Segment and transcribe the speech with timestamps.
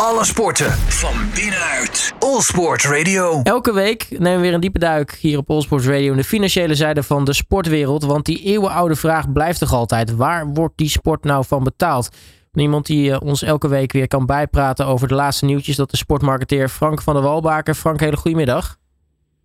[0.00, 2.14] Alle sporten van binnenuit.
[2.18, 3.40] All Sport Radio.
[3.42, 6.24] Elke week nemen we weer een diepe duik hier op All Sports Radio in de
[6.24, 8.04] financiële zijde van de sportwereld.
[8.04, 12.08] Want die eeuwenoude vraag blijft toch altijd: waar wordt die sport nou van betaald?
[12.52, 15.98] Iemand die eh, ons elke week weer kan bijpraten over de laatste nieuwtjes, dat is
[15.98, 17.74] sportmarketeer Frank van der Walbaker.
[17.74, 18.76] Frank, hele goedemiddag.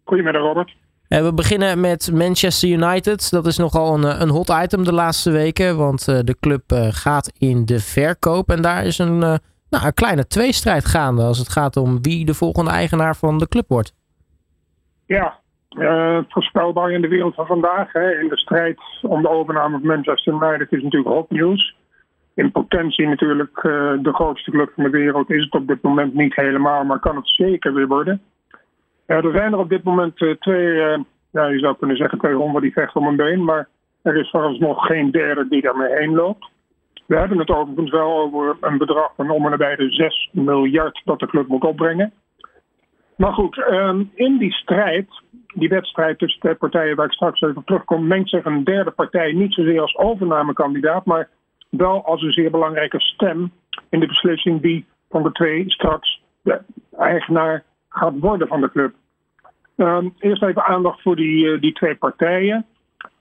[0.04, 0.76] Goedemiddag, Robert.
[1.08, 3.30] Eh, we beginnen met Manchester United.
[3.30, 7.32] Dat is nogal een, eh, een hot item de laatste weken, want de club gaat
[7.38, 8.50] in de verkoop.
[8.50, 9.40] En daar is een,
[9.72, 13.48] nou, een kleine tweestrijd gaande als het gaat om wie de volgende eigenaar van de
[13.48, 13.94] club wordt.
[15.05, 15.40] Ja,
[16.30, 17.94] voorspelbaar in de wereld van vandaag.
[17.94, 18.20] Hè.
[18.20, 21.80] In de strijd om de overname van Manchester United is natuurlijk hot nieuws
[22.34, 26.14] in potentie natuurlijk uh, de grootste club van de wereld is het op dit moment
[26.14, 28.22] niet helemaal, maar kan het zeker weer worden.
[29.06, 30.73] Er zijn er op dit moment uh, twee,
[31.31, 33.67] ja, je zou kunnen zeggen twee honden die vechten om een been, maar
[34.02, 36.50] er is nog geen derde die daarmee heen loopt.
[37.12, 41.02] We hebben het overigens wel over een bedrag van om en nabij de 6 miljard
[41.06, 42.14] dat de club moet opbrengen.
[43.16, 45.08] Maar goed, ehm, in die strijd,
[45.53, 49.31] die wedstrijd tussen twee partijen waar ik straks even terugkom, mengt zich een derde partij
[49.31, 51.30] niet zozeer als overnamekandidaat, maar
[51.70, 53.52] wel als een zeer belangrijke stem
[53.90, 56.62] in de beslissing die van de twee straks de
[56.98, 58.94] eigenaar gaat worden van de club.
[59.78, 62.66] Uh, eerst even aandacht voor die, uh, die twee partijen.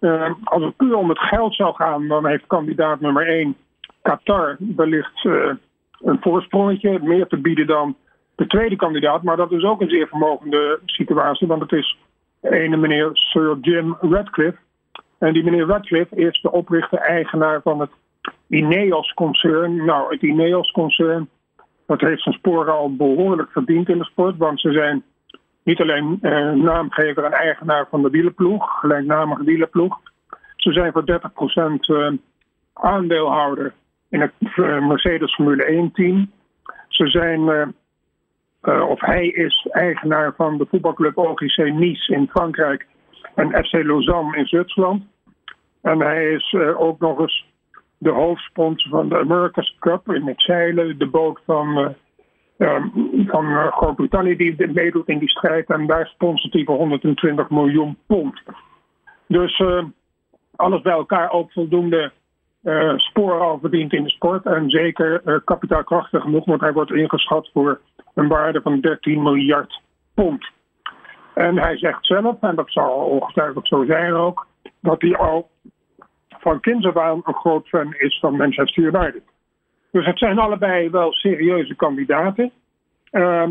[0.01, 3.57] Uh, als het puur om het geld zou gaan, dan heeft kandidaat nummer 1
[4.03, 5.53] Qatar wellicht uh,
[6.01, 7.97] een voorsprongetje, meer te bieden dan
[8.35, 9.23] de tweede kandidaat.
[9.23, 11.99] Maar dat is ook een zeer vermogende situatie, want het is
[12.41, 14.59] ene meneer Sir Jim Radcliffe.
[15.19, 17.91] En die meneer Radcliffe is de oprichter-eigenaar van het
[18.49, 19.85] Ineos-concern.
[19.85, 21.29] Nou, het Ineos-concern
[21.91, 24.37] dat heeft zijn sporen al behoorlijk verdiend in de sport.
[24.37, 25.03] Want ze zijn
[25.63, 30.01] niet alleen eh, naamgever en eigenaar van de wielenploeg, gelijknamige wielenploeg.
[30.57, 31.05] Ze zijn voor 30%
[31.81, 32.13] uh,
[32.73, 33.75] aandeelhouder
[34.11, 36.31] in het uh, Mercedes Formule 1-team.
[36.89, 37.67] Ze zijn, uh,
[38.63, 42.87] uh, of hij is eigenaar van de voetbalclub OGC Nice in Frankrijk
[43.35, 45.03] en FC Lausanne in Zwitserland.
[45.83, 47.49] En hij is ook nog eens
[47.99, 51.95] de hoofdsponsor van de America's Cup in het zeilen, de boot van,
[52.59, 52.85] uh,
[53.27, 55.69] van Groot-Brittannië die meedoet in die strijd.
[55.69, 58.43] En daar sponsort hij voor 120 miljoen pond.
[59.27, 59.63] Dus
[60.57, 62.13] alles bij elkaar ook voldoende
[62.97, 64.47] sporen al verdiend in de sport.
[64.47, 67.81] En zeker kapitaalkrachtig genoeg, want hij wordt ingeschat voor
[68.15, 69.81] een waarde van 13 miljard
[70.15, 70.49] pond.
[71.35, 74.47] En hij zegt zelf, en dat zal ongetwijfeld zo zijn ook,
[74.81, 75.51] dat hij al
[76.29, 79.23] van kinds af een groot fan is van Manchester United.
[79.91, 82.51] Dus het zijn allebei wel serieuze kandidaten.
[83.13, 83.49] Uh,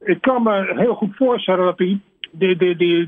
[0.00, 2.00] ik kan me heel goed voorstellen dat die,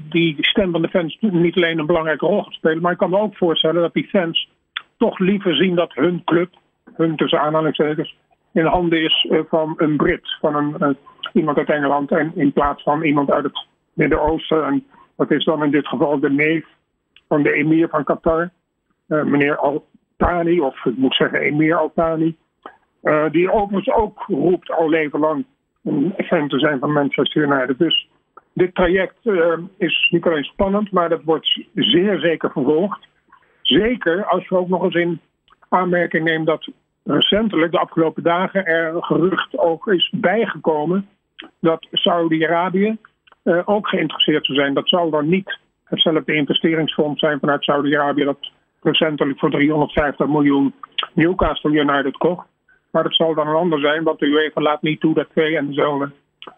[0.09, 3.11] die stem van de fans niet alleen een belangrijke rol gaat spelen, maar ik kan
[3.11, 4.51] me ook voorstellen dat die fans
[4.99, 6.51] toch liever zien dat hun club,
[6.97, 8.17] hun tussen aanhalingstekens,
[8.53, 10.89] in handen is eh, van een Brit, van een, uh,
[11.33, 14.65] iemand uit Engeland, en in plaats van iemand uit het Midden-Oosten.
[14.65, 14.85] En
[15.17, 16.67] dat is dan in dit geval de neef
[17.29, 18.51] van de emir van Qatar.
[19.07, 22.37] Eh, meneer Altani, of ik moet zeggen Emir Altani.
[23.03, 25.45] Uh, die overigens ook roept al leven lang
[25.85, 27.79] een fan te zijn van Manchester United.
[27.79, 28.09] Dus
[28.53, 29.27] dit traject
[29.77, 33.08] is niet alleen spannend, maar dat wordt zeer zeker vervolgd.
[33.69, 35.21] Zeker als je ook nog eens in
[35.69, 36.69] aanmerking neemt dat
[37.05, 41.09] recentelijk, de afgelopen dagen, er gerucht ook is bijgekomen
[41.61, 42.97] dat Saudi-Arabië
[43.45, 44.75] uh, ook geïnteresseerd zou zijn.
[44.75, 48.51] Dat zal dan niet hetzelfde investeringsfonds zijn vanuit Saudi-Arabië dat
[48.83, 50.75] recentelijk voor 350 miljoen
[51.15, 52.47] Newcastle United kocht.
[52.91, 55.57] Maar dat zal dan een ander zijn, want de UEFA laat niet toe dat twee
[55.57, 56.11] en dezelfde,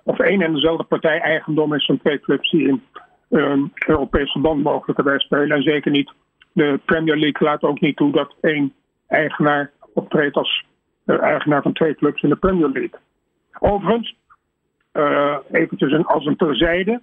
[0.05, 2.83] of één en dezelfde partij eigendom is van twee clubs die in
[3.31, 5.57] um, Europees verband mogelijkerwijs spelen.
[5.57, 6.13] En zeker niet
[6.53, 8.73] de Premier League laat ook niet toe dat één
[9.09, 10.65] eigenaar optreedt als
[11.07, 12.99] uh, eigenaar van twee clubs in de Premier League.
[13.59, 14.17] Overigens,
[14.93, 17.01] uh, eventjes als een terzijde.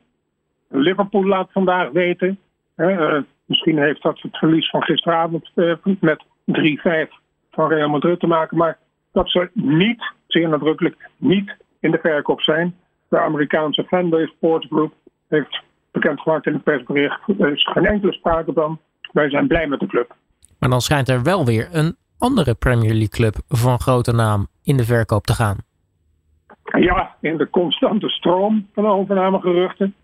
[0.69, 2.40] Liverpool laat vandaag weten
[2.75, 5.52] uh, Misschien heeft dat het verlies van gisteravond
[6.00, 7.09] met 3-5
[7.52, 8.57] van Real Madrid te maken.
[8.57, 8.78] Maar
[9.12, 12.75] dat ze niet, zeer nadrukkelijk, niet in de verkoop zijn.
[13.10, 14.94] De Amerikaanse fanbase Sports Group
[15.27, 17.19] heeft bekendgemaakt in het persbericht.
[17.39, 18.80] Er is geen enkele sprake van.
[19.12, 20.15] Wij zijn blij met de club.
[20.59, 24.77] Maar dan schijnt er wel weer een andere Premier League club van grote naam in
[24.77, 25.57] de verkoop te gaan.
[26.63, 29.95] Ja, in de constante stroom van overnamegeruchten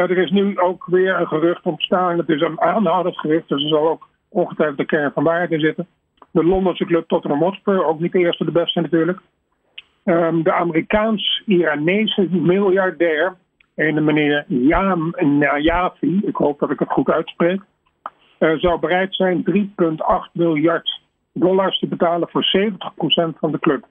[0.00, 2.18] er is nu ook weer een gerucht ontstaan.
[2.18, 5.86] Het is een aanhoudersgerucht, dus er zal ook ongetwijfeld de kern van waarheid in zitten.
[6.30, 9.18] De Londense club Tottenham Hotspur, ook niet de eerste de beste natuurlijk.
[10.04, 13.36] Um, de Amerikaans-Iranese miljardair,
[13.74, 17.60] een meneer Yam Nayafi, ik hoop dat ik het goed uitspreek,
[18.58, 21.00] zou bereid zijn 3,8 miljard
[21.32, 23.86] dollars te betalen voor 70% van de club.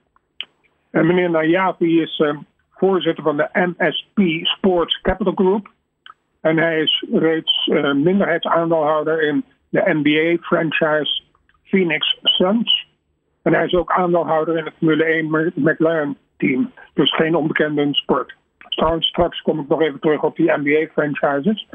[0.90, 2.36] En meneer Nayafi is uh,
[2.70, 5.70] voorzitter van de MSP Sports Capital Group.
[6.40, 11.22] En hij is reeds uh, minderheidsaandeelhouder in de NBA-franchise
[11.62, 12.86] Phoenix Suns.
[13.42, 16.72] En hij is ook aandeelhouder in het Formule 1 McLaren-team.
[16.94, 18.34] Dus geen onbekende sport.
[18.98, 21.66] Straks kom ik nog even terug op die NBA-franchises.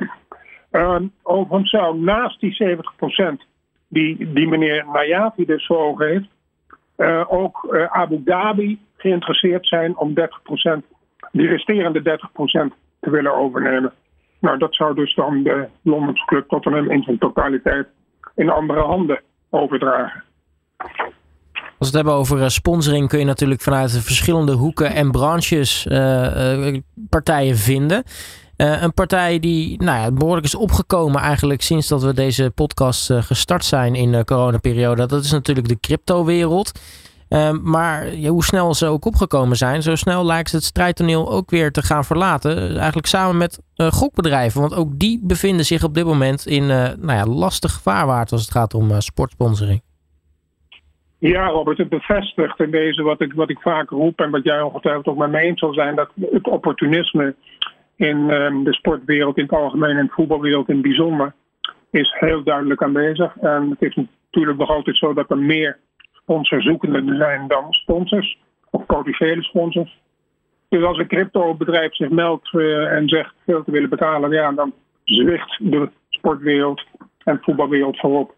[0.78, 2.80] Um, overigens zou naast die
[3.42, 3.46] 70%
[3.88, 6.28] die, die meneer Nayafi dus zo hoog heeft,
[6.98, 10.14] uh, ook uh, Abu Dhabi geïnteresseerd zijn om 30%,
[11.32, 12.04] die resterende 30%
[13.00, 13.94] te willen overnemen.
[14.40, 17.88] Nou, dat zou dus dan de Londense Club Tottenham in zijn totaliteit
[18.36, 20.24] in andere handen overdragen.
[21.80, 25.88] Als we het hebben over sponsoring kun je natuurlijk vanuit de verschillende hoeken en branches
[27.10, 28.04] partijen vinden.
[28.58, 33.12] Uh, een partij die nou ja, behoorlijk is opgekomen eigenlijk sinds dat we deze podcast
[33.14, 35.06] gestart zijn in de coronaperiode.
[35.06, 36.72] Dat is natuurlijk de cryptowereld.
[37.64, 41.72] maar ja, hoe snel ze ook opgekomen zijn, zo snel lijkt het strijdtoneel ook weer
[41.72, 42.78] te gaan verlaten.
[42.78, 47.26] Eigenlijk samen met gokbedrijven, want ook die bevinden zich op dit moment in nou ja,
[47.26, 49.82] lastig vaarwaard als het gaat om sportsponsoring.
[51.20, 54.62] Ja, Robert, het bevestigt in deze wat ik, wat ik vaak roep en wat jij
[54.62, 57.36] ongetwijfeld ook met me eens zal zijn, dat het opportunisme
[57.98, 61.34] in um, de sportwereld in het algemeen en de voetbalwereld in het bijzonder
[61.92, 63.38] is heel duidelijk aanwezig.
[63.38, 65.78] En het is natuurlijk nog altijd zo dat er meer
[66.12, 68.40] sponsorzoekenden zijn dan sponsors
[68.70, 70.00] of potentiële sponsors.
[70.70, 74.74] Dus als een crypto-bedrijf zich meldt uh, en zegt veel te willen betalen, ja, dan
[75.04, 76.84] zwicht de sportwereld
[77.24, 78.34] en de voetbalwereld voorop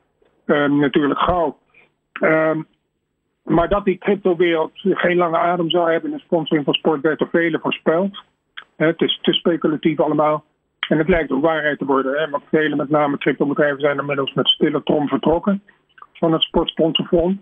[0.46, 1.58] uh, natuurlijk gauw.
[2.22, 2.68] Um,
[3.44, 7.20] maar dat die cryptowereld geen lange adem zou hebben in de sponsoring van sport werd
[7.20, 8.24] door velen voorspeld.
[8.88, 10.44] Het is te speculatief allemaal.
[10.88, 12.20] En het lijkt ook waarheid te worden.
[12.20, 12.30] Hè?
[12.30, 15.62] Want vele, met name cryptobedrijven, zijn inmiddels met stille trom vertrokken
[16.14, 17.42] van het sportsponsorfonds.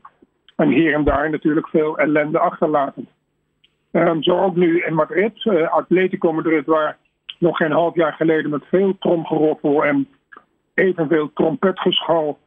[0.55, 3.07] En hier en daar natuurlijk veel ellende achterlaten.
[3.91, 6.97] Um, zo ook nu in Madrid, uh, Atletico Madrid, waar
[7.39, 10.07] nog geen half jaar geleden met veel tromgeroffel en
[10.73, 12.39] evenveel trompetgeschal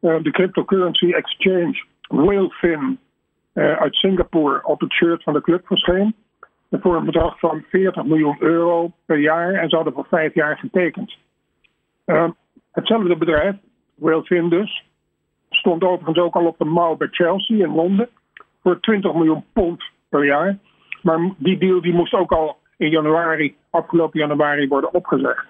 [0.00, 2.98] uh, de cryptocurrency exchange Whalefin
[3.54, 6.14] uh, uit Singapore op het shirt van de club verscheen.
[6.70, 10.58] Voor een bedrag van 40 miljoen euro per jaar en ze hadden voor vijf jaar
[10.58, 11.16] getekend.
[12.06, 12.28] Uh,
[12.72, 13.56] hetzelfde bedrijf,
[13.94, 14.84] Whalefin dus,
[15.50, 18.08] stond overigens ook al op de mouw bij Chelsea in Londen
[18.62, 20.58] voor 20 miljoen pond per jaar.
[21.02, 25.46] Maar die deal die moest ook al in januari, afgelopen januari, worden opgezegd.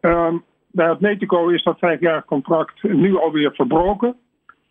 [0.00, 4.16] Um, bij Atletico is dat vijfjarig contract nu alweer verbroken.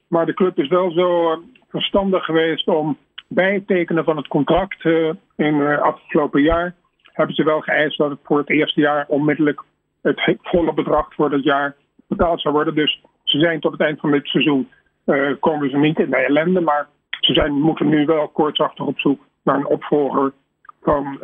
[0.07, 1.38] Maar de club is wel zo uh,
[1.69, 2.98] verstandig geweest om
[3.33, 7.97] bij het tekenen van het contract uh, in uh, afgelopen jaar hebben ze wel geëist
[7.97, 9.63] dat het voor het eerste jaar onmiddellijk
[10.01, 11.75] het volle bedrag voor dat jaar
[12.07, 12.75] betaald zou worden.
[12.75, 14.69] Dus ze zijn tot het eind van dit seizoen
[15.39, 19.21] komen ze niet in de ellende, maar ze zijn, moeten nu wel koortsachtig op zoek
[19.44, 20.33] naar een opvolger
[20.81, 21.19] van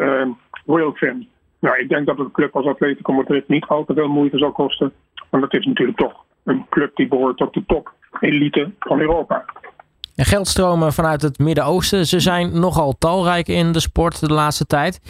[0.65, 1.29] Wilfin.
[1.59, 4.51] Nou, ik denk dat een club als Atletico Madrid niet al te veel moeite zal
[4.51, 4.93] kosten.
[5.29, 9.45] Want het is natuurlijk toch een club die behoort tot de top elite van Europa.
[10.19, 15.01] En geldstromen vanuit het Midden-Oosten, ze zijn nogal talrijk in de sport de laatste tijd.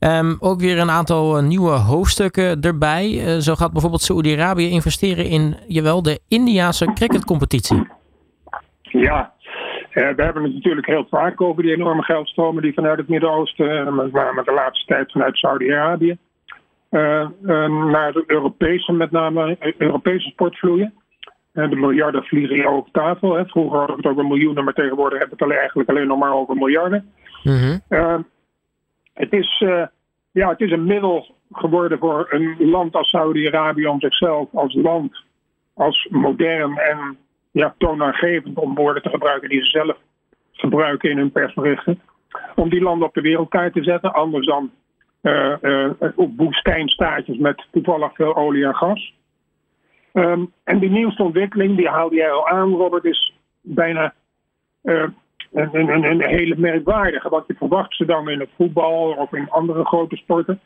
[0.00, 3.10] Um, ook weer een aantal nieuwe hoofdstukken erbij.
[3.10, 7.86] Uh, zo gaat bijvoorbeeld Saoedi-Arabië investeren in, jawel, de Indiase cricketcompetitie.
[8.82, 9.32] Ja,
[9.92, 13.94] uh, we hebben het natuurlijk heel vaak over die enorme geldstromen die vanuit het Midden-Oosten,
[13.94, 16.16] met name de laatste tijd vanuit Saudi-Arabië,
[17.90, 20.94] naar de Europese, met name Europese sport vloeien.
[21.66, 23.34] De miljarden vliegen hier over tafel.
[23.34, 23.46] Hè.
[23.46, 26.32] Vroeger hadden we het over miljoenen, maar tegenwoordig hebben we het eigenlijk alleen nog maar
[26.32, 27.12] over miljarden.
[27.42, 28.26] Mm -hmm.
[29.14, 29.64] het, is,
[30.32, 35.24] ja, het is een middel geworden voor een land als Saudi-Arabië om zichzelf als land,
[35.74, 37.16] als modern en
[37.50, 39.96] ja, toonaangevend om woorden te gebruiken die ze zelf
[40.52, 42.00] gebruiken in hun persberichten.
[42.54, 44.70] Om die landen op de wereldkaart te zetten, anders dan
[45.22, 49.14] uh, op woestijnstaatjes met toevallig veel olie en gas.
[50.12, 54.14] Um, en die nieuwste ontwikkeling, die haalde jij al aan, Robert, is bijna
[54.82, 55.04] uh,
[55.52, 57.28] een, hele merkwaardige.
[57.28, 60.60] Want je verwacht ze dan in het voetbal of in andere grote sporten.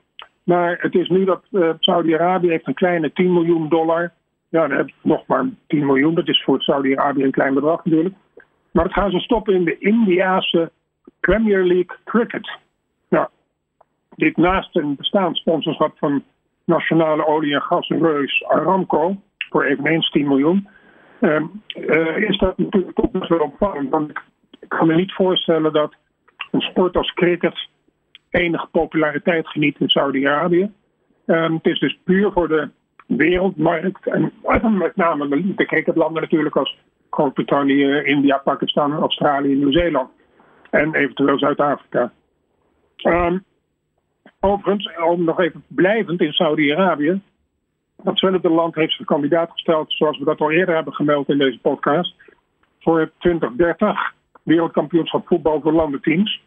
[0.44, 1.42] Maar het is nu dat
[1.78, 4.12] Saudi-Arabië heeft een kleine 10 miljoen dollar
[4.52, 6.14] ja, dan heb je nog maar 10 miljoen.
[6.14, 8.14] Dat is voor Saudi-Arabië een klein bedrag natuurlijk.
[8.70, 10.70] Maar het gaan ze stoppen in de Indiase
[11.20, 12.58] Premier League Cricket.
[13.08, 13.28] Nou,
[14.14, 16.22] dit naast een bestaand sponsorschap van
[16.64, 19.16] nationale olie- en gasreus Aramco,
[19.52, 20.68] voor eveneens 10 miljoen,
[21.20, 21.40] uh,
[21.76, 23.90] uh, is dat natuurlijk ook best wel opvallend.
[23.90, 24.10] Want
[24.60, 25.94] ik kan me niet voorstellen dat
[26.50, 27.68] een sport als cricket
[28.30, 30.70] enige populariteit geniet in Saudi-Arabië.
[31.26, 32.68] Uh, het is dus puur voor de
[33.06, 34.06] wereldmarkt.
[34.06, 34.32] En
[34.78, 36.78] met name de cricketlanden natuurlijk als
[37.10, 40.10] Groot-Brittannië, India, Pakistan, Australië, Nieuw-Zeeland.
[40.70, 42.12] En eventueel Zuid-Afrika.
[42.96, 43.44] Um,
[44.40, 47.20] overigens, om nog even blijvend in Saudi-Arabië.
[47.96, 51.58] Datzelfde land heeft zich kandidaat gesteld, zoals we dat al eerder hebben gemeld in deze
[51.58, 52.14] podcast,
[52.80, 56.42] voor het 2030 wereldkampioenschap voetbal voor landenteams.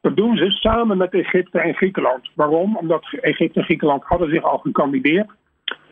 [0.00, 2.30] Dat doen ze samen met Egypte en Griekenland.
[2.34, 2.76] Waarom?
[2.76, 5.30] Omdat Egypte en Griekenland hadden zich al gekandideerd.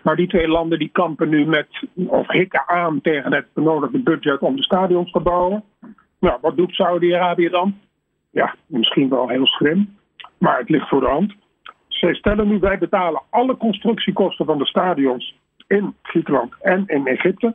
[0.02, 4.40] Maar die twee landen die kampen nu met, of hikken aan tegen het benodigde budget
[4.40, 5.64] om de stadions te bouwen.
[6.21, 7.78] Nou, wat doet Saudi-Arabië dan?
[8.31, 9.97] Ja, misschien wel heel slim,
[10.38, 11.35] maar het ligt voor de hand.
[11.95, 15.35] Zij stellen nu, wij betalen alle constructiekosten van de stadions
[15.67, 17.55] in Griekenland en in Egypte.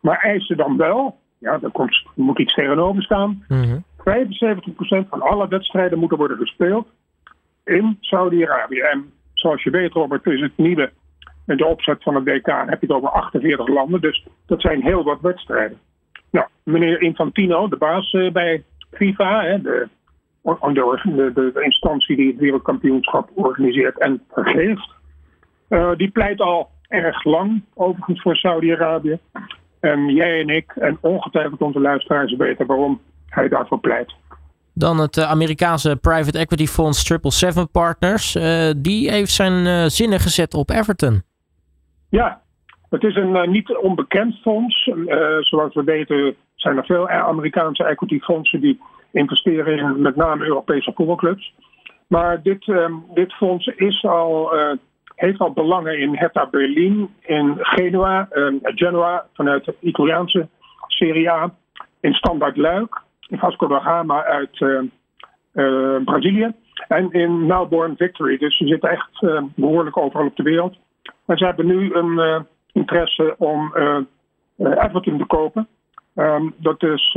[0.00, 3.44] Maar eisen dan wel, ja, daar komt, moet iets tegenover staan.
[3.48, 6.88] Mm 75% van alle wedstrijden moeten worden gespeeld
[7.64, 8.80] in Saudi-Arabië.
[8.80, 10.90] En zoals je weet, Robert, is het nieuwe
[11.44, 12.46] de opzet van het WK.
[12.46, 15.78] Heb je het over 48 landen, dus dat zijn heel wat wedstrijden.
[16.30, 19.88] Nou, meneer Infantino, de baas eh, bij FIFA, hè, de,
[20.56, 24.90] de, de, de, instantie die het wereldkampioenschap organiseert en vergeeft,
[25.68, 29.18] uh, die pleit al erg lang overigens voor Saudi-Arabië.
[29.80, 34.14] En jij en ik, en ongetwijfeld onze luisteraars weten waarom hij daarvoor pleit.
[34.74, 38.34] Dan het eh, Amerikaanse private equity fonds 777 Partners.
[38.34, 41.22] Uh, die heeft zijn uh, zinnen gezet op Everton.
[42.10, 42.40] Ja,
[42.90, 44.90] het is een niet onbekend fonds.
[45.40, 48.80] zoals we weten zijn er veel Amerikaanse equity fondsen die
[49.12, 51.54] investeren in met name Europese voetbalclubs.
[52.06, 54.52] Maar dit, ehm, dit fonds is al,
[55.14, 58.28] heeft al belangen in Hertha Berlin, in Genua,
[58.62, 60.48] Genoa vanuit de Italiaanse
[60.86, 61.54] Serie A,
[62.00, 64.82] in Standard Luik in Vasco da Gama uit uh,
[65.54, 66.52] uh, Brazilië.
[66.88, 68.38] En in Melbourne Victory.
[68.38, 70.76] Dus ze zitten echt behoorlijk overal op de wereld.
[71.26, 73.74] En ze hebben nu een interesse om
[74.56, 75.68] Everton te kopen.
[76.18, 77.12] Um, dat is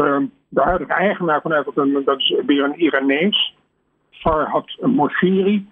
[0.47, 3.55] de huidige eigenaar van Everton, dat is weer een Iranees.
[4.09, 5.69] Farhad Moshiri.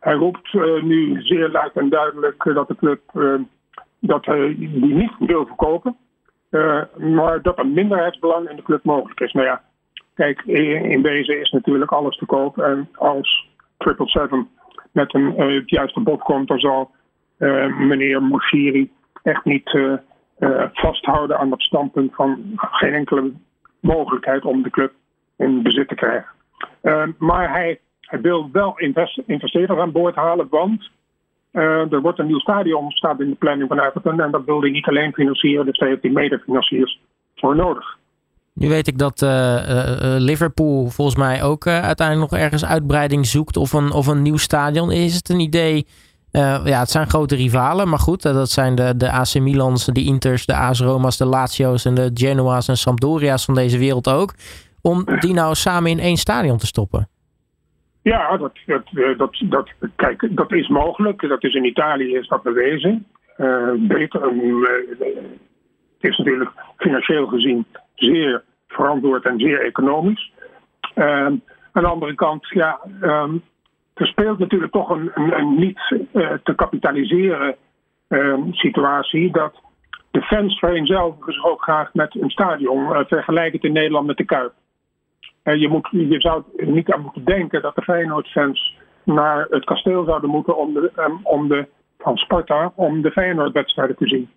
[0.00, 0.52] Hij roept
[0.82, 3.00] nu zeer luid en duidelijk dat de club
[3.98, 5.96] dat hij die niet wil verkopen.
[6.50, 9.32] Uh, maar dat een minderheidsbelang in de club mogelijk is.
[9.32, 9.62] Nou ja,
[10.16, 12.58] Kijk, in deze is natuurlijk alles te koop.
[12.58, 14.44] En als 777
[14.92, 16.90] met een, uh, het juiste bod komt, dan zal
[17.78, 18.90] meneer Moshiri
[19.22, 19.78] echt niet
[20.72, 23.32] vasthouden aan dat standpunt van geen enkele
[23.80, 24.92] mogelijkheid om de club
[25.36, 26.28] in bezit te krijgen.
[27.18, 28.78] maar hij, hij wil wel
[29.26, 30.90] investeerders aan boord halen, want
[31.92, 34.70] er wordt een nieuw stadion staat in de planning van Everton en dat wil hij
[34.70, 37.00] niet alleen financieren, dus daar heeft hij medefinanciers
[37.34, 37.96] voor nodig.
[38.58, 43.72] Nu weet ik dat uh, Liverpool volgens mij ook uiteindelijk nog ergens uitbreiding zoekt of
[43.72, 44.90] een, of een nieuw stadion.
[44.90, 45.86] Is het een idee?
[46.30, 50.46] Ja, het zijn grote rivalen, maar goed, dat zijn de, de AC Milans, de Inters,
[50.46, 54.34] de AS Roma's, de Lazio's en de Genoa's en Sampdoria's van deze wereld ook.
[54.82, 57.08] Om die nou samen in één stadion te stoppen.
[58.02, 58.84] Ja, dat, dat,
[59.18, 61.28] dat, dat, kijk, dat is mogelijk.
[61.28, 63.06] Dat is in Italië is dat bewezen.
[63.78, 64.22] beter,
[65.98, 70.32] het is natuurlijk financieel gezien zeer verantwoord en zeer economisch.
[70.94, 71.42] Um,
[71.72, 73.42] aan de andere kant, ja, um,
[73.96, 75.78] er speelt natuurlijk toch een, niet
[76.12, 77.56] uh, te kapitaliseren
[78.08, 79.60] um, situatie dat
[80.10, 84.52] de fans zelf ook graag met een stadion uh, vergelijken in Nederland met de Kuip.
[85.44, 90.04] Uh, je, moet, je zou niet aan moeten denken dat de Feyenoord-fans naar het kasteel
[90.04, 94.30] zouden moeten om de, om de, van Sparta om de Feyenoord-wedstrijden te zien.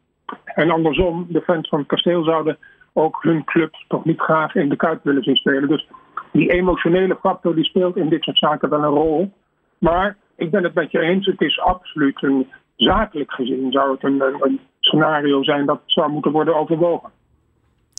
[0.46, 2.58] En andersom, de fans van het kasteel zouden
[2.94, 5.68] ook hun club toch niet graag in de Kuip willen zien spelen.
[5.68, 5.88] Dus
[6.32, 9.32] die emotionele factor die speelt in dit soort zaken wel een rol.
[9.80, 14.04] Maar ik ben het met je eens, het is absoluut een zakelijk gezien zou het
[14.04, 17.10] een, een scenario zijn dat zou moeten worden overwogen.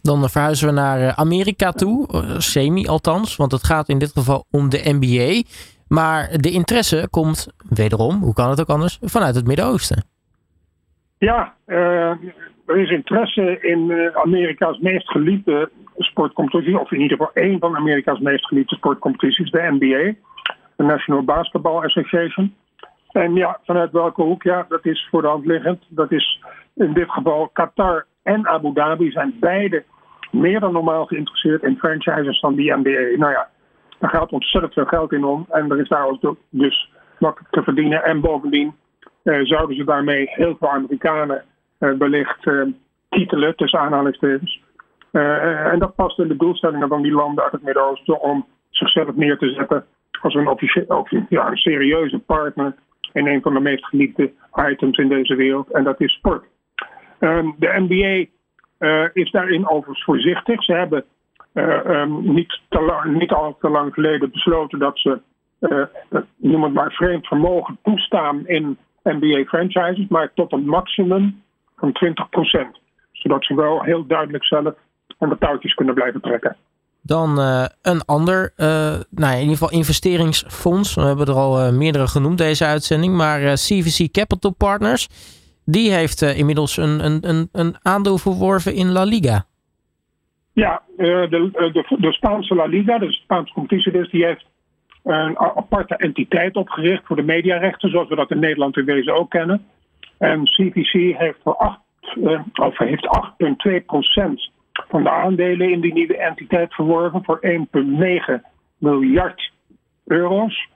[0.02, 4.12] Dan verhuizen we naar eh, Amerika toe, eh, semi althans, want het gaat in dit
[4.12, 5.42] geval om de NBA.
[5.88, 10.04] Maar de interesse komt wederom, hoe kan het ook anders, vanuit het Midden-Oosten.
[11.18, 11.76] Ja, uh,
[12.66, 18.18] er is interesse in Amerika's meest geliefde sportcompetitie, of in ieder geval één van Amerika's
[18.18, 20.14] meest geliefde sportcompetities, de NBA,
[20.80, 22.54] de National Basketball Association.
[23.12, 24.42] En ja, vanuit welke hoek?
[24.42, 25.84] Ja, dat is voor de hand liggend.
[25.88, 26.42] Dat is
[26.74, 29.84] in dit geval Qatar en Abu Dhabi zijn beide
[30.30, 33.18] meer dan normaal geïnteresseerd in franchises van die NBA.
[33.18, 33.48] Nou ja,
[33.98, 35.46] daar gaat ontzettend veel geld in om.
[35.50, 38.04] En er is daar ook dus makkelijk te verdienen.
[38.04, 38.74] En bovendien
[39.24, 41.44] uh, zouden ze daarmee heel veel Amerikanen
[41.78, 42.66] uh, wellicht uh,
[43.08, 44.62] titelen, tussen aanhalingstekens.
[45.10, 49.38] en dat past in de doelstellingen van die landen uit het Midden-Oosten om zichzelf neer
[49.38, 49.84] te zetten
[50.22, 52.74] als een, officie- ja, serieuze partner
[53.12, 54.32] in een van de meest geliefde
[54.70, 56.44] items in deze wereld, en dat is sport.
[57.18, 58.26] Ehm, de NBA
[59.12, 60.64] is daarin overigens voorzichtig.
[60.64, 61.04] Ze hebben
[61.54, 65.20] um, niet, te lang, niet al te lang geleden besloten dat ze
[65.60, 71.42] uh, maar vreemd vermogen toestaan in NBA-franchises, maar tot een maximum
[71.76, 72.80] van 20%.
[73.12, 74.74] Zodat ze wel heel duidelijk zelf
[75.18, 76.56] aan de touwtjes kunnen blijven trekken.
[77.02, 78.66] Dan uh, een ander, uh,
[79.10, 80.94] nou, in ieder geval investeringsfonds.
[80.94, 83.14] We hebben er al uh, meerdere genoemd deze uitzending.
[83.14, 85.08] Maar CVC Capital Partners,
[85.64, 89.44] die heeft inmiddels een, een, een, een aandeel verworven in La Liga.
[90.52, 94.44] Ja, de, de, de Spaanse La Liga, de Spaanse competitie dus, die heeft
[95.02, 99.30] een aparte entiteit opgericht voor de mediarechten, zoals we dat in Nederland in wezen ook
[99.30, 99.66] kennen.
[100.18, 101.80] En CVC heeft voor 8,
[102.54, 104.59] of heeft 8,2%
[104.90, 108.40] van de aandelen in die nieuwe entiteit verworven voor 1,9
[108.78, 109.52] miljard
[110.06, 110.68] euro's.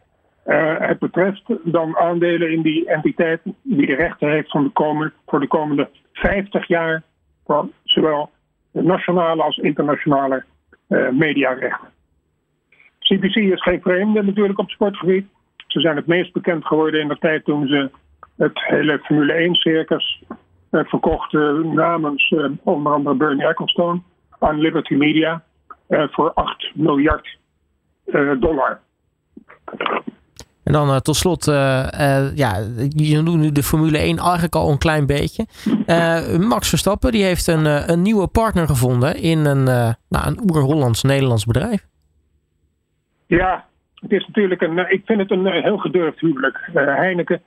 [0.47, 5.13] Uh, het betreft dan aandelen in die entiteit die de rechten heeft van de komende,
[5.27, 7.03] voor de komende 50 jaar
[7.45, 8.31] van zowel
[8.73, 10.45] nationale als internationale
[10.89, 11.89] uh, mediarechten.
[12.99, 15.27] CBC is geen vreemde natuurlijk op sportgebied.
[15.67, 17.91] Ze zijn het meest bekend geworden in de tijd toen ze
[18.37, 20.23] het hele Formule 1-circus
[20.75, 24.01] uh, verkochten namens onder andere Bernie Ecclestone
[24.39, 25.43] aan Liberty Media
[25.89, 27.39] voor 8 miljard
[28.41, 28.81] dollar.
[30.65, 32.57] En dan uh, tot slot, uh, uh, ja,
[32.89, 35.47] je noemt nu de Formule 1 eigenlijk al een klein beetje.
[36.39, 39.65] Max Verstappen die heeft een, een nieuwe partner gevonden in een,
[40.09, 41.87] nou, een oer-Hollands-Nederlands bedrijf.
[43.27, 43.65] Ja,
[43.95, 46.71] het is natuurlijk een, ik vind het een heel gedurfd huwelijk.
[46.75, 47.43] Heineken,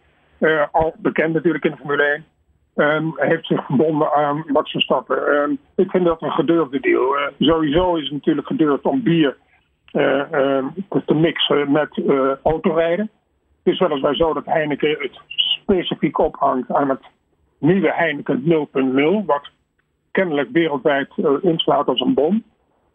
[0.72, 2.26] al bekend natuurlijk in de Formule 1,
[2.78, 5.36] um, heeft zich verbonden aan Max Verstappen.
[5.36, 7.16] Um, ik vind dat een gedurfde deal.
[7.40, 9.38] sowieso is het natuurlijk gedurfd om bier
[9.94, 10.66] uh,
[11.06, 13.10] te mixen met uh, autorijden.
[13.64, 17.02] Het is weliswaar zo dat Heineken het specifiek ophangt aan het
[17.58, 18.44] nieuwe Heineken
[19.22, 19.50] 0.0, wat
[20.12, 21.10] kennelijk wereldwijd
[21.42, 22.44] inslaat als een bom.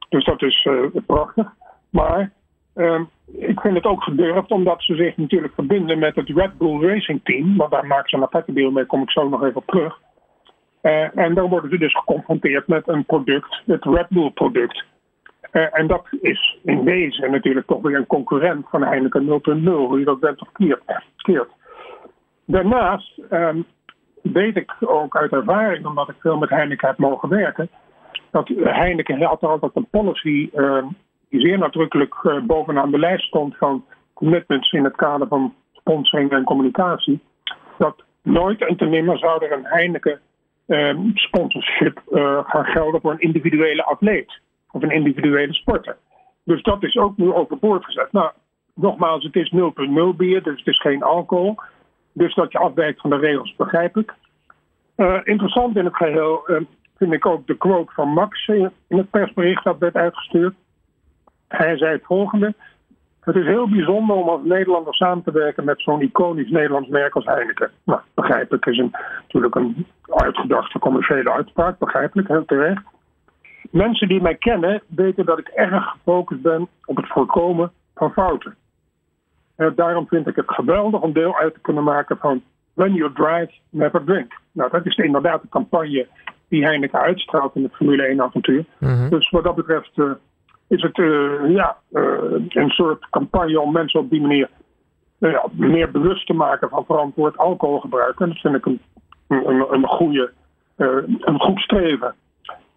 [0.08, 0.68] Dus dat is
[1.06, 1.52] prachtig.
[1.90, 2.32] Maar
[2.74, 6.80] ehm, ik vind het ook gedurfd omdat ze zich natuurlijk verbinden met het Red Bull
[6.80, 7.56] Racing Team.
[7.56, 10.00] Want daar maken ze een aparte mee, kom ik zo nog even op terug.
[11.14, 14.84] en dan worden ze dus geconfronteerd met een product, het Red Bull product.
[15.52, 19.98] Uh, en dat is in deze natuurlijk toch weer een concurrent van Heineken 0.0, hoe
[19.98, 21.48] je dat bent of keert.
[22.44, 23.64] Daarnaast um,
[24.22, 27.68] weet ik ook uit ervaring, omdat ik veel met Heineken heb mogen werken,
[28.30, 30.84] dat Heineken had altijd een policy uh,
[31.32, 36.30] die zeer nadrukkelijk uh, bovenaan de lijst stond van commitments in het kader van sponsoring
[36.30, 37.20] en communicatie.
[37.78, 40.20] Dat nooit en te nimmer zou er een Heineken
[40.66, 44.40] ehm, sponsorship eh, gaan gelden voor een individuele atleet
[44.70, 45.96] of een individuele sporter.
[46.44, 48.12] Dus dat is ook nu overboord gezet.
[48.12, 48.30] Nou,
[48.74, 51.56] nogmaals, het is 0,0 bier, dus het is geen alcohol.
[52.12, 54.14] Dus dat je afwijkt van de regels, begrijp ik.
[54.96, 56.60] Uh, interessant in het geheel uh,
[56.96, 60.54] vind ik ook de quote van Max in het persbericht dat werd uitgestuurd.
[61.56, 62.54] Hij zei het volgende.
[63.20, 67.14] Het is heel bijzonder om als Nederlander samen te werken met zo'n iconisch Nederlands merk
[67.14, 67.70] als Heineken.
[67.84, 68.64] Nou, begrijp ik.
[68.64, 68.90] Het is een,
[69.22, 72.82] natuurlijk een uitgedachte commerciële uitspraak, begrijpelijk, heel terecht.
[73.70, 78.54] Mensen die mij kennen weten dat ik erg gefocust ben op het voorkomen van fouten.
[79.56, 82.42] Uh, daarom vind ik het geweldig om deel uit te kunnen maken van
[82.74, 84.32] When you drive, never drink.
[84.52, 86.06] Nou, dat is inderdaad de campagne
[86.48, 88.64] die Heineken uitstraalt in het Formule 1 avontuur.
[88.78, 90.10] Mm Dus wat dat betreft uh,
[90.72, 91.76] is het uh, ja,
[92.48, 94.48] een soort campagne om mensen op die manier
[95.18, 98.20] ja, meer bewust te maken van verantwoord alcoholgebruik.
[98.20, 98.80] En dat vind ik een,
[99.28, 100.32] een, een, goede,
[100.76, 102.14] een goed streven.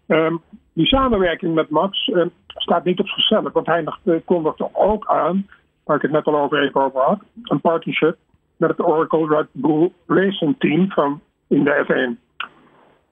[0.06, 0.40] Um,
[0.72, 2.10] die samenwerking met Max
[2.48, 3.84] staat niet op zichzelf, want hij
[4.24, 5.46] kondigde ook aan,
[5.84, 8.16] waar ik het net al over even over had, een partnership
[8.56, 12.25] met het Oracle Red Bull Racing Team van in de F1.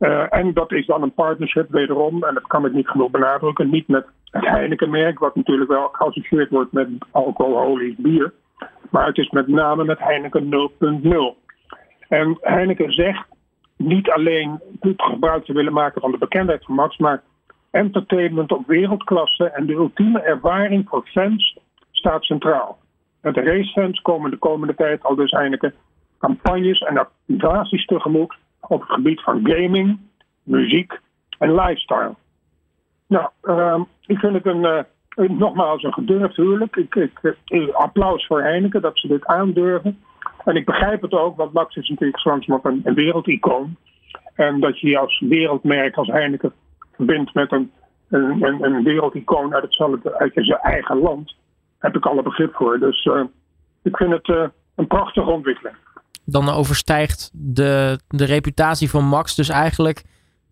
[0.04, 3.70] Uh, en dat is dan een partnership wederom, en dat kan ik niet genoeg benadrukken,
[3.70, 8.32] niet met het Heineken-merk, wat natuurlijk wel geassocieerd wordt met alcoholisch bier,
[8.90, 10.70] maar het is met name met Heineken
[11.02, 11.08] 0.0.
[12.08, 13.26] En Heineken zegt
[13.76, 17.22] niet alleen het gebruik te willen maken van de bekendheid van Max, maar
[17.70, 21.58] entertainment op wereldklasse en de ultieme ervaring voor fans
[21.90, 22.78] staat centraal.
[23.20, 25.74] Met de racefans komen de komende tijd al dus eindelijk
[26.18, 28.34] campagnes en activaties tegemoet
[28.68, 29.98] op het gebied van gaming,
[30.42, 31.00] muziek
[31.38, 32.14] en lifestyle.
[33.06, 36.76] Nou, uh, ik vind het een, uh, nogmaals een gedurfd huwelijk.
[36.76, 39.98] Ik, ik, ik, applaus voor Heineken dat ze dit aandurven.
[40.44, 43.76] En ik begrijp het ook, want Max is natuurlijk langzamerhand een, een wereldicoon.
[44.34, 46.52] En dat je als wereldmerk als Heineken
[46.94, 47.70] verbindt met een,
[48.08, 51.36] een, een wereldicoon uit, hetzelfde, uit zijn eigen land,
[51.78, 52.78] heb ik alle begrip voor.
[52.78, 53.24] Dus uh,
[53.82, 54.28] ik vind het
[54.74, 55.76] een prachtige ontwikkeling.
[56.24, 60.02] Dan overstijgt de, de reputatie van Max dus eigenlijk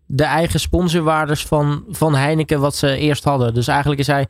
[0.05, 3.53] de eigen sponsorwaardes van, van Heineken wat ze eerst hadden.
[3.53, 4.27] Dus eigenlijk is hij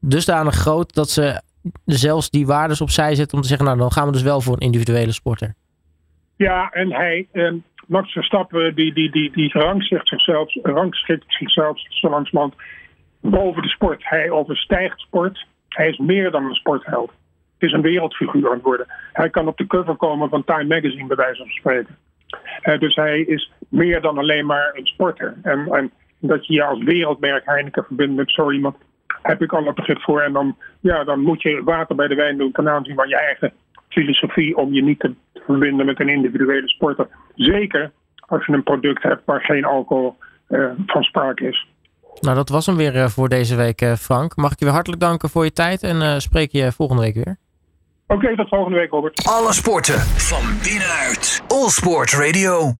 [0.00, 1.42] dusdanig groot dat ze
[1.84, 4.54] zelfs die waardes opzij zetten om te zeggen, nou dan gaan we dus wel voor
[4.54, 5.54] een individuele sporter.
[6.36, 7.52] Ja, en hij, eh,
[7.86, 12.54] Max Verstappen, die, die, die, die rangschikt zichzelf, rangschikt zichzelf zo langzamerhand
[13.20, 14.08] boven de sport.
[14.08, 15.46] Hij overstijgt sport.
[15.68, 17.12] Hij is meer dan een sportheld.
[17.64, 18.86] Het is een wereldfiguur aan het worden.
[19.12, 21.96] Hij kan op de cover komen van Time Magazine, bij wijze van spreken.
[22.62, 25.34] Uh, dus hij is meer dan alleen maar een sporter.
[25.42, 28.72] En, en dat je je als wereldmerk Heineken verbindt met zo
[29.22, 30.20] heb ik alle begrip voor.
[30.20, 33.16] En dan, ja, dan moet je water bij de wijn doen ten aanzien van je
[33.16, 33.52] eigen
[33.88, 35.14] filosofie om je niet te
[35.46, 37.08] verbinden met een individuele sporter.
[37.34, 37.90] Zeker
[38.26, 40.16] als je een product hebt waar geen alcohol
[40.48, 41.66] uh, van sprake is.
[42.20, 44.36] Nou, dat was hem weer uh, voor deze week, Frank.
[44.36, 47.42] Mag ik je weer hartelijk danken voor je tijd en spreek je volgende week weer.
[48.06, 49.24] Oké, tot volgende week, Robert.
[49.26, 51.42] Alle sporten van binnenuit.
[51.48, 52.72] All Sport Radio.